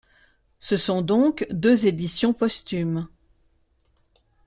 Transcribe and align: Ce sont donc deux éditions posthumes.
Ce 0.59 0.77
sont 0.77 1.03
donc 1.03 1.45
deux 1.51 1.85
éditions 1.85 2.33
posthumes. 2.33 3.07